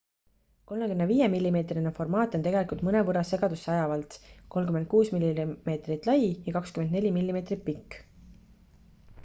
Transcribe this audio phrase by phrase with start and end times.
[0.69, 4.17] 35 mm formaat on tegelikult mõnevõrra segadusseajavalt
[4.57, 8.01] 36 mm lai ja 24 mm pikk